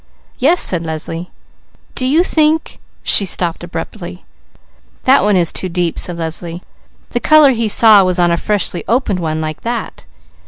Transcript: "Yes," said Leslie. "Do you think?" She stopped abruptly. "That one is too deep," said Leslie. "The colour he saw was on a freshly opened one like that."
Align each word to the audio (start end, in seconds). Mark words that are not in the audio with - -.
"Yes," 0.39 0.63
said 0.63 0.83
Leslie. 0.83 1.29
"Do 1.93 2.07
you 2.07 2.23
think?" 2.23 2.79
She 3.03 3.23
stopped 3.23 3.63
abruptly. 3.63 4.25
"That 5.03 5.21
one 5.23 5.35
is 5.35 5.51
too 5.51 5.69
deep," 5.69 5.99
said 5.99 6.17
Leslie. 6.17 6.63
"The 7.11 7.19
colour 7.19 7.51
he 7.51 7.67
saw 7.67 8.03
was 8.03 8.17
on 8.17 8.31
a 8.31 8.35
freshly 8.37 8.83
opened 8.87 9.19
one 9.19 9.41
like 9.41 9.61
that." 9.61 10.07